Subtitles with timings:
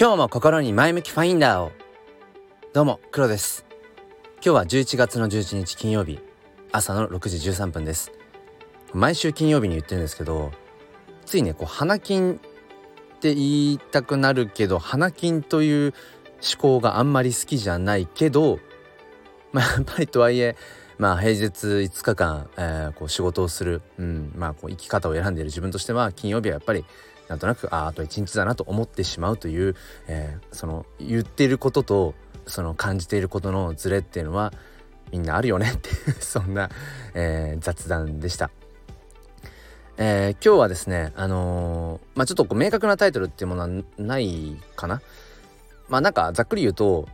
[0.00, 1.72] 今日も心に前向きファインダーを。
[2.72, 3.66] どうも黒です。
[4.36, 6.20] 今日は11月の11日金曜日。
[6.72, 8.10] 朝の6時13分です。
[8.94, 10.52] 毎週金曜日に言ってるんですけど
[11.26, 15.92] ついねこう花金って言いたくなるけど花金という
[16.42, 18.58] 思考があんまり好きじゃないけど
[19.52, 20.56] まあやっぱりとはいえ
[20.96, 26.86] まあ平日5日間、えー、こう仕事をする、うん、まあこう生き方を選んでいる自分としては金曜日はやっぱり
[27.30, 29.76] なんとなくああと一日だなと思ってしまうという、
[30.08, 32.14] えー、その言っていることと
[32.46, 34.52] その感じていることのズレっていうのは
[35.12, 36.68] みんなあるよねっていう そんな、
[37.14, 38.50] えー、雑談でした。
[39.96, 45.00] えー、今日はですねあのー、まあちょっとこう明確なタイトルっていうものはないかな。
[45.88, 47.08] まあなんかざっくり言うと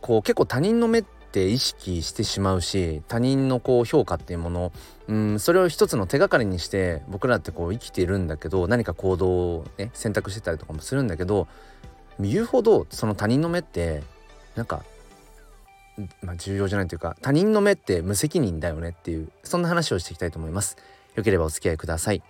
[0.00, 4.72] こう結構他人の目っって意識してしまうし他人のこう評価っていうもの
[5.08, 11.48] うんそれを一つの手がかりにして僕らってこう生きているんだけど何か行動を、ね、選択してたりとかもするんだけど
[12.20, 14.02] 言うほどその他人の目って
[14.56, 14.84] なんか、
[16.20, 20.76] まあ、重要じゃないというか他人の目って無責任だよねっていうそんな話をしていきたいと思います。
[21.14, 22.22] よければお付き合いください。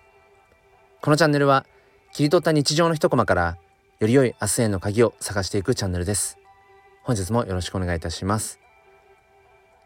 [1.00, 1.66] このチャンネルは
[2.12, 3.56] 切り取った日常の一コマから
[3.98, 6.38] より良い明日への鍵を探していくチャンネルです。
[7.02, 8.62] 本日もよろしくお願いいたします。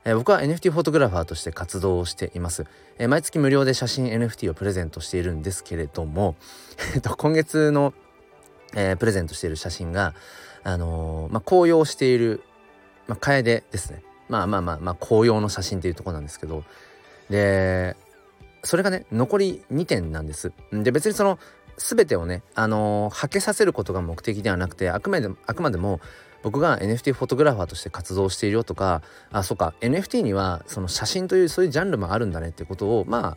[0.06, 2.64] えー、僕は NFT フォトグラファーとして活動をしています、
[2.98, 6.36] えー、毎月無料で写真 NFT をプレゼントしているんですけれども、
[6.94, 7.92] えっと、今月の、
[8.74, 10.14] えー、プレゼントしている写真が
[10.62, 12.42] あのまあ、紅葉している、
[13.06, 14.02] まあ、楓ですね。
[14.28, 16.64] まあまあまあまあ紅葉の写真っていうとこなんですけど。
[17.30, 17.96] で
[18.64, 20.52] それがね残り2点なんです。
[20.72, 21.38] で別にその
[21.76, 26.00] 全てをねあのはけさせることが目的ではなくてあくまでもあくまでも
[26.46, 29.02] 僕が NFT フォトグラファーとして活動しているよとか
[29.32, 29.74] あそっか。
[29.80, 33.36] NFT にはその写真というそういうジャンルもあるんだねってことをま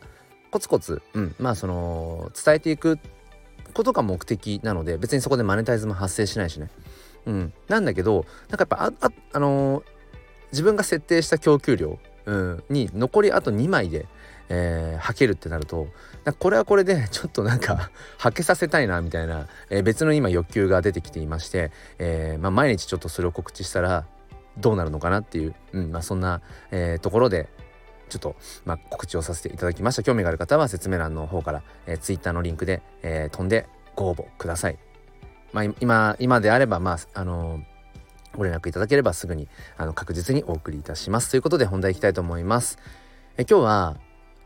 [0.52, 3.00] コツコツ、うん、まあその伝えていく
[3.74, 6.70] ことが目的なので別にそこでマネタイズも発生しないしね。
[7.26, 9.84] うん、なんだけどなんかやっぱああ、あのー、
[10.52, 14.06] 自分が設定した供給量、うん、に残りあと2枚で
[14.50, 15.86] えー、けるってなると
[16.38, 24.04] これはこれで ちょっとなんかはけさせたいなみたいな、えー、別の今欲求が出てきていまして、えーまあ、毎日ちょっとそれを告知したら
[24.58, 27.48] どうなるのかなっていう、うんまあ、そんな、え、ところで
[28.08, 34.78] ちょっと、まあ、告知をさせていただきました興味がある方は説明欄の方から、えー、Twitter のリンクで、え、飛んでご応募ください。
[35.52, 37.60] まあ、今今であればまああの
[38.36, 41.30] ご連絡いただければすぐにあの確実にお送りいたします。
[41.30, 42.78] ということで本題いきたいと思います。
[43.36, 43.96] え今日は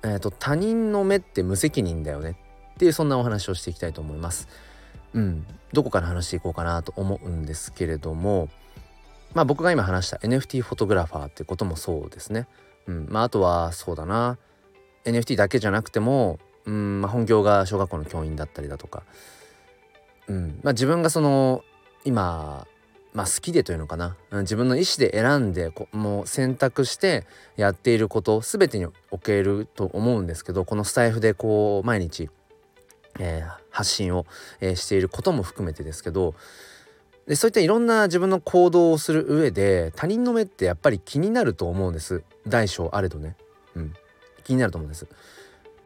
[0.05, 2.37] えーと、他人の目って無責任だよね
[2.75, 4.49] っていうそんなお話をしていきたいと思います。
[5.15, 8.49] うん、どこから話していこうかなと思うんですけれども
[9.35, 12.47] まあ僕が今話した NFT フォトグラファーってこともそうですね。
[12.87, 13.07] うん。
[13.11, 14.39] まあ、あとはそうだな。
[15.05, 17.01] NFT だけじゃなくても、うん。
[17.01, 19.03] まあ、本業が小学校の教員だったりだとか、
[20.29, 20.61] うん。
[20.63, 21.65] まあ、自分がその
[22.05, 22.67] 今
[23.15, 27.25] まあ好きでというのかな、うん、自分の意思で選んでこもう選択して
[27.57, 32.29] やっていること全てに置けると思うんですけどこのスタイフでこう毎日、
[33.21, 34.27] えー、発信を、
[34.61, 36.35] えー、していることも含めてですけど
[37.29, 42.23] でそういったいろんな自分の行動をする上で他人の目ってやっぱり気になると思うんです。
[42.47, 43.35] 大小あれどね、
[43.75, 43.95] うん、
[44.43, 45.07] 気になると思うんです。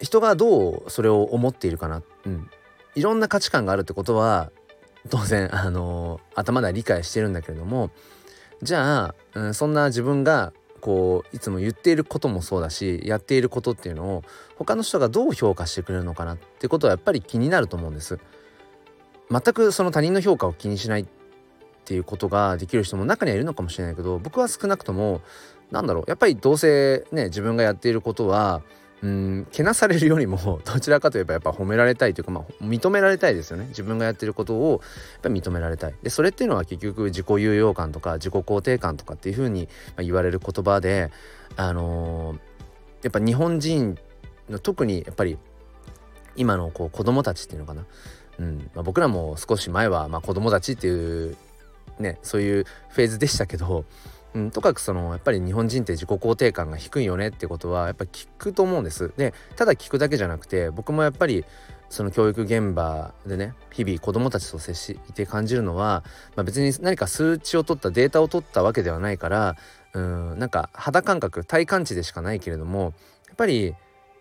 [0.01, 2.51] 人がどうそれを思っているかな、うん、
[2.95, 4.51] いろんな価値観があるってことは
[5.11, 7.91] 当然、あの、頭では理解してるんだけれども
[8.63, 14.25] じゃあ、うん、そんな自分がこういつも言っていることもそうだしやっていることっていうのを
[14.57, 18.19] 他の人がどう評価してくれるのかなってことはやっぱり気になると思うんです。
[19.31, 21.07] 全くその他人の評価を気にしないっ
[21.85, 25.21] ていうことができる人も中にはいるのかもしれないけど僕は少なくとも
[25.71, 28.63] なんだろうやっぱりどうせね自分がやっていることは
[29.03, 33.67] うんけなされるよりも どちらかといえばやっぱ褒められたいというか、まあ、認められたいですよね。
[33.69, 34.81] 自分がやってることを
[35.13, 35.95] やっぱ認められたい。
[36.03, 41.11] でそれっていうのは結局自己有用感とか自己肯定感とかっていうふうに言われる言葉で
[41.57, 42.39] あのー、
[43.03, 43.97] やっぱ日本人
[44.49, 45.39] の特にやっぱり
[46.37, 47.85] 今のこう子供たちっていうのかな、
[48.39, 51.37] うんまあ、僕らも少し前はまあ子供たちっていう
[51.99, 53.85] ねそういうフェーズでしたけど
[54.39, 59.13] うん、とかくそのやっぱり日本人って自己肯定感が低いよねってことはやっぱ聞くと思うんです。
[59.17, 61.45] でただ聞くだけじゃなくて僕もやっぱり
[61.91, 66.05] その教育現場でね日々子どもたちと接して感じるのは、
[66.37, 69.57] まあ、別に何か数値を取ったデータを取ったわけではないから
[69.95, 72.93] うんなんか肌感覚体感値でしかないけれども
[73.27, 73.75] やっぱり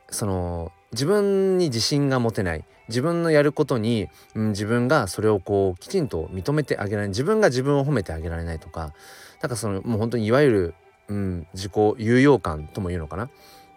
[0.10, 8.94] その自分に自信が持てない自分のやることに、うん、自分がそれをこうきちんと認めてあげられない自分が自分を褒めてあげられないとか
[9.42, 10.76] なんかそのもう本当にいわゆる、
[11.08, 13.30] うん、自己有用感とも言うのかな、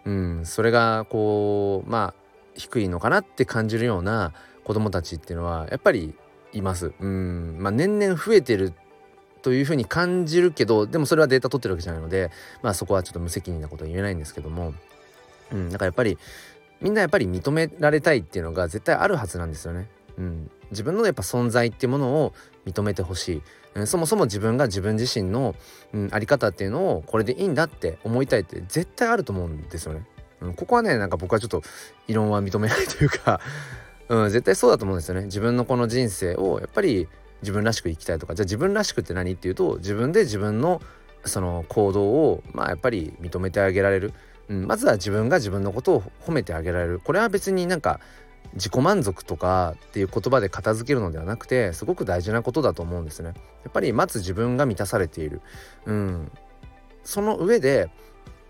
[0.05, 2.21] うん、それがこうまあ
[2.55, 6.13] 低いのかなって感じるような子供たちっていうのはやっぱり
[6.53, 6.93] います。
[6.99, 8.73] うんまあ、年々増えてる
[9.41, 12.29] というふうに感じるけどでもそれはデータ取ってるわけじゃないので、
[12.61, 14.73] まあ、そこはちょっと無責任なことは言えないんですけども、
[15.51, 16.17] うん、だからやっぱり
[16.81, 19.87] みんなやっぱり認められたいっていうのが絶対あるはずなんですよね。
[20.17, 22.33] うん、自分のやっぱ存在っていうものを
[22.65, 23.41] 認めてほしい、
[23.75, 25.55] うん、そもそも自分が自分自身の、
[25.93, 30.05] うん、あり方っていうのをこれでいいんだって思いたいって絶対あると思うんですよね。
[30.41, 31.61] うん、ここはねなんか僕はちょっと
[32.07, 33.39] 異論は認めないというか
[34.09, 35.25] うん、絶対そうだと思うんですよね。
[35.25, 37.07] 自分のこの人生をやっぱり
[37.41, 40.81] 自分らしく生きたいとかじゃあ自分らしくって何っていうと自分で自分の
[41.23, 44.13] その行動をまあやっぱり認めてあげられる、
[44.49, 47.99] うん、まずは自分が自分のことを褒めてあげられるこれは別になんか
[48.53, 53.33] 自己満足とかっていう言葉で片付けるのではなくてすごく大事なことだと思うんですね。
[53.63, 55.41] やっぱりまず自分が満たされている、
[55.85, 56.31] うん、
[57.03, 57.89] その上で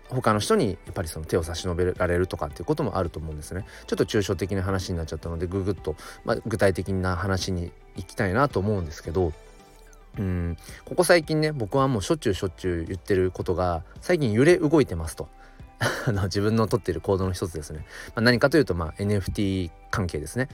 [0.08, 3.64] 他の人にやっぱりその手を差し伸べられるとかっていうこともあると思うんですね。
[3.86, 9.32] ちょっと抽象的な話になっちゃったのでぐぐっと、まあ、具体的な話に行きたいなと思うんですけど
[10.18, 15.28] うんここ最近ね僕はもうしょっちゅうしょっちゅう言ってることが最近揺れ動いてますと。
[16.06, 17.84] あの自分のとっている行動の一つですね。
[18.14, 20.48] まあ、何かというと、まあ、NFT 関係ですね。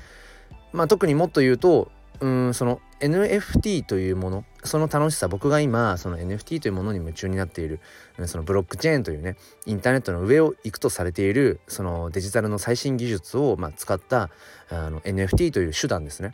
[0.73, 1.91] まあ、特にもっと言うと
[2.21, 7.81] うんその NFT というものその楽しさ僕が今その NFT というものに夢中になっている
[8.27, 9.37] そのブロックチェーンというね
[9.67, 14.31] インターネットの上を行くとされているそのデジタルの最新技術をまあ使った
[14.69, 16.33] あの NFT という手段ですね。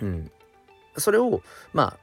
[0.00, 0.30] うん、
[0.96, 1.42] それを
[1.72, 1.98] まあ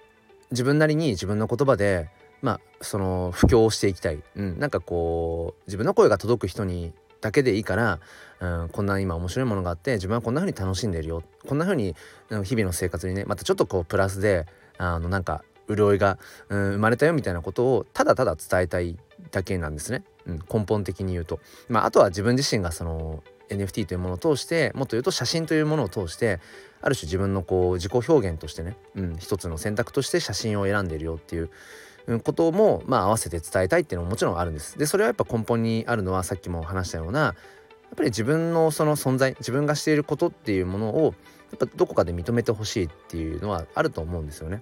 [0.52, 2.10] 自分なりに自分の言葉で
[2.42, 8.00] まあその布教をしていきたい、うん、なんかこう自分の声が届く人にだけでいいから、
[8.40, 11.24] うん、こんな今面白いものがあって自分はこんな風に楽しんでるよ。
[11.48, 11.96] こんな風に
[12.44, 14.46] 日々の生活にねまたちょっとこうプラスで
[14.78, 16.18] あのなんか潤いが、
[16.50, 18.98] うん、生まれたよみたいなことをただただ伝えたい
[19.32, 21.40] だけなんですね、うん、根本的に言うと。
[21.70, 26.40] まあ、あとは自分自身がその NFT というものを通してもっと言うと写真というものを通して
[26.82, 31.50] ある種自分のこう自己表現としてね、うん、一つの選択として写真を選んでいるよっていう
[32.24, 34.78] こともまあ合わせて伝えたいっていうのももちろんあるんです。
[34.78, 37.34] でそれはやっぱ根本にあるのはさっきも話したようなやっ
[37.96, 41.14] ぱり自分のその存在自分がしていることっていうものを
[41.52, 44.62] やっぱどこかで認めてほしいっていうのはあると思うんですよね。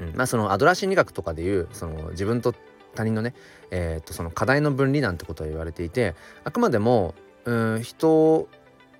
[0.00, 2.54] うん、まあそのアドラー心理学とかでいうその自分と
[2.94, 3.34] 他人のね、
[3.70, 6.14] えー、とその課題の分離なんてことは言われていて
[6.44, 7.14] あくまでも
[7.44, 8.48] うん人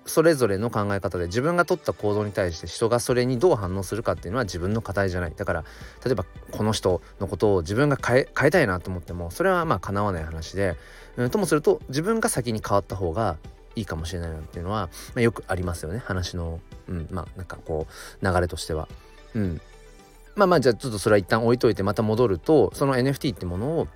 [0.05, 5.33] それぞれの考え方で自分が取った行動に対して人がそれにどう反応するかっていうのは自分の課題じゃない。
[5.35, 5.63] だから
[6.03, 10.75] 例えばこの人のことを自分が変え変えたいなと思ってもそれはまあ叶わない話で、
[11.15, 13.37] うん、ともすると自分が先に変わった方が
[13.75, 15.99] いいかもしれないなっていうのは、まあ、よくありますよね。
[15.99, 16.59] 話の、
[16.89, 17.87] うん、まあなんかこ
[18.21, 18.87] う流れとしては。
[19.35, 19.61] うん、
[20.35, 23.87] まあまあじゃあちょっとそれは一旦置いといてまた戻るとその NFT ってものを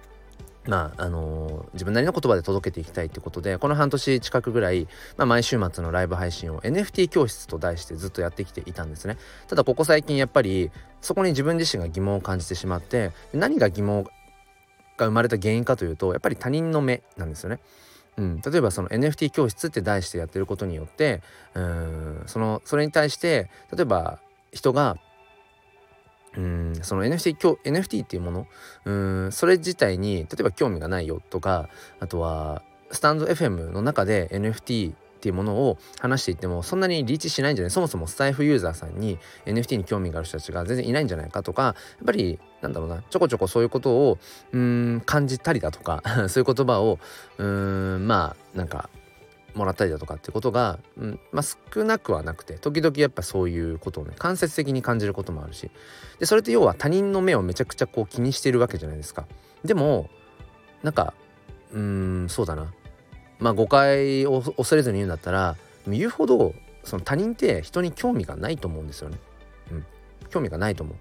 [0.67, 4.87] まああのー、自分なりの言葉で届けていきたいってことでこの半年近くぐらい、
[5.17, 9.17] まあ、毎週末のライブ配信を NFT 教室と題してずっとやってきていたんですね。
[9.47, 10.71] ただここ最近やっぱり
[11.01, 14.03] そこに自分自身が疑問を感じてしまって何が疑問
[14.97, 17.59] が生まれた原因かというとやっぱり他人の目なんですよね。
[18.17, 21.21] うん、例えばその NFT 教室って題してやってることによって
[21.53, 22.23] うん。
[22.25, 24.19] そのそれに対して例えば
[24.51, 24.97] 人が
[26.37, 28.47] うんその NFT, NFT っていうもの？
[28.85, 28.91] う
[29.27, 31.67] んそれ自体に例えば興味がないよとか
[31.99, 32.61] あとは
[32.91, 37.71] スタンド FM の中で NFT っていうものを話していってもそんなにリーチしないんじゃない？
[37.71, 44.19] そもそもスタイフユーザーさんに NFT に興味がある人たちが全然いないんじゃないかとかやっぱりなんだろうなちょこちょこそういうことを
[44.51, 46.99] うん感じたりだとか そういう言葉を
[47.39, 48.91] うんまあなんか
[49.57, 55.69] もらったりだとかってことが、うんまあ、少なくはなくて時々やっぱそういうことをね間接的に感じることもあるし
[56.19, 59.25] でそれって要は他人の目をめちゃくちゃこう気にしてるわけじゃないですか。
[59.65, 60.09] でも
[60.83, 61.13] なんか
[61.73, 62.71] うんそうだな
[63.39, 69.17] まあ誤解を恐れずに言うんだったら言うほどその他人って人に興味がないと思うんですよね。
[69.71, 69.85] うん、
[70.29, 70.95] 興味がないと思う。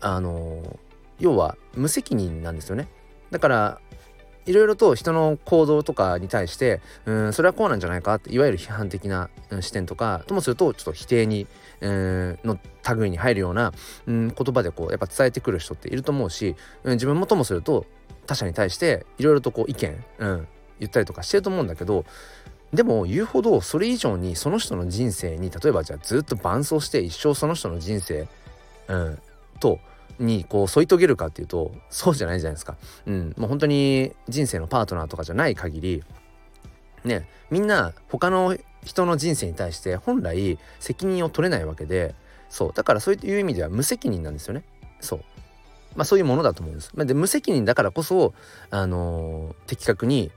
[0.00, 0.78] あの
[1.18, 2.88] 要は無責任なんですよね。
[3.30, 3.80] だから
[4.46, 9.30] いろいろと人の行動とかに対してうんそれはこうなんじゃないかっていわゆる批判的な、
[9.60, 11.46] 視点とかともするとちょっと否定に、
[11.80, 12.58] うんの
[12.96, 13.72] 類に入るような、
[14.06, 17.86] うん、言葉でこうやっぱ伝えてくる人っていると思うし、うん、自分もともすると
[18.26, 22.04] 他者に対していろいろとこう意見、うん、言ったりとかしてると思うんだけど
[22.72, 28.28] でも言うほどそれ以上にその人の人生に例えばじゃあずっと伴走して一生その人の人生、
[28.88, 29.18] うん、
[29.60, 29.78] と
[30.18, 32.76] にこう添い遂げるかっていうとそうじゃないじゃないですか。
[33.06, 36.04] うん、もう本当に人生のパートナーとかじゃない限り
[37.04, 42.14] ねみんな他の人の人生に対して本来責任を取れないわけで
[42.48, 44.64] そうだからそういう意味では無責任なんですよね。
[45.00, 45.24] そう
[45.94, 46.90] まあそういうものだと思うんです。
[46.94, 48.34] で無責任だからこそ
[48.70, 50.30] あのー、的確に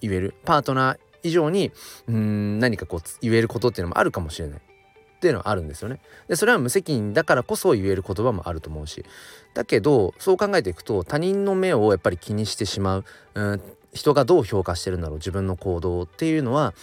[0.00, 1.72] 言えるパートナー以上に
[2.06, 4.60] うん何かこう言えることっていうのもあるかもしれない。
[5.26, 5.98] っていうのはあるんですよね。
[6.28, 9.04] でそれは無責任だからこそ言える言葉もあると思うし
[9.54, 13.04] だけどそう考えていくと他人の目をやっぱり気にしてしまう、
[13.34, 16.74] うん、人がどう評価してるんだろう自分の行動っていうのは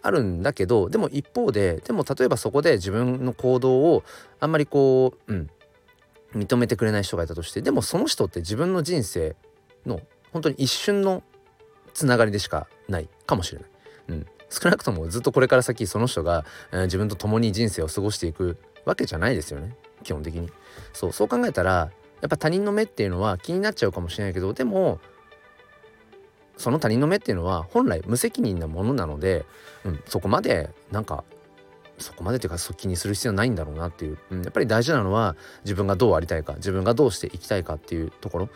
[0.00, 4.04] あるんだけどでも一方ででも例えばそこで自分の行動を
[4.40, 5.50] あんまりこう、うん、
[6.34, 9.36] 認めてくれない人がいたとしてでもその人って自分の人生
[9.84, 10.00] の
[10.32, 11.22] 本当に一瞬の
[11.92, 13.71] つながりでしかないかもしれない。
[14.52, 19.74] 少なくともずっとこれから先その人が、えー、自分と共に人生を過ごしていくわけじゃないですよね。
[20.04, 20.50] 基本的に。
[20.92, 21.90] そうそう考えたら
[22.20, 25.00] やっぱ他人の目っていうのは気になっちゃうかもしれないけどでも
[26.56, 29.44] その他人の目っていうのは本来無責任なものなので、
[29.84, 31.24] うん、そこまでなんか
[31.98, 38.48] そこまでというか気にする必要ないんだろうなっていう、うん、やっぱり大事なのは自分がどうありたいか自分がどうしていきたいかっていうところ、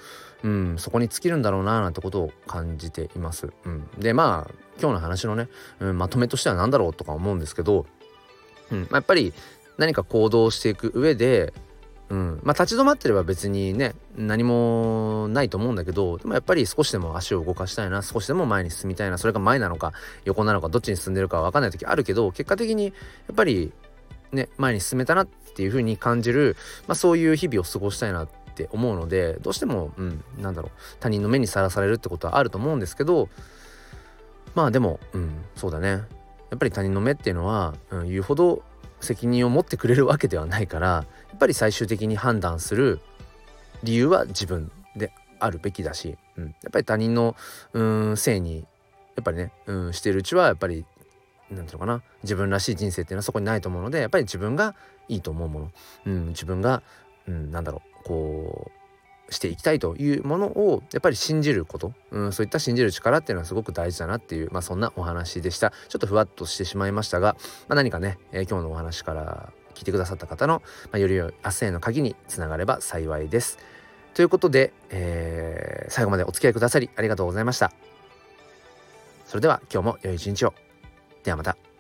[0.42, 3.52] うん、そこに尽きるんだろうななんてことを感じています。
[3.64, 5.48] うん、でまあ今日の話のね、
[5.80, 7.86] うん、まとめとしては何だろうとか思うんですけど、
[8.70, 9.32] うんまあ、やっぱり
[9.78, 11.52] 何か行動していく上で
[12.08, 12.40] うん。
[12.42, 19.92] まあ、立ち止まってれば別にね何もないと思うんだけどでもやっぱり少しでも足を動かしたいな少しでも前に進みたいなそれが前なのか
[20.24, 22.90] 横なのかどっちに進んでるか分かんない時あるけど結果的にや
[23.32, 23.72] っぱり
[24.32, 30.70] ね前に進めたなっていう風に感じる、まあ、そういう日々を過ごしたいなって思うのでどうしても、うん、なんだろう
[31.00, 33.28] 他人の目にさらされるってことはあると思うんですけど
[34.54, 35.88] まあでも、うん、そうだね。
[35.88, 38.62] やっぱり他人の目っていうのは、うん、言うほど
[39.00, 41.04] 責任を持ってくれるわけではないから
[41.36, 43.00] っぱり最終的に判断する
[43.84, 47.36] 理由は自分であるべきだし、うん、やっぱり他人の
[47.72, 48.66] うんせいに
[49.14, 50.84] やっぱりね、うん、してるうちはやっぱり
[51.50, 54.74] 何ていうのかな自分らしい人生っていうのはそこにないと思うのでやっぱり自分が
[55.08, 55.70] いいと思うもの、
[56.06, 56.82] うん、自分が、
[57.28, 58.70] うん、なんだろうこ
[59.28, 65.72] うしていきたいというものをやっぱり信じること、うん、そういった信じる力っていうのはすごく大事だなっていう、まあ、そんなお話でした。
[65.88, 67.36] ちょっとふわっとしてしまいましたが、
[67.68, 73.58] まあ、何かね、えー、今日のお話から聞いてくださった方の、まあ、より良い明日への鍵につながれば幸いです。
[74.14, 77.70] ということで、えー、最後までお付き合いくださりありがとうございました。
[79.26, 80.54] それでは今日も良い一日を。
[81.22, 81.75] ではまた。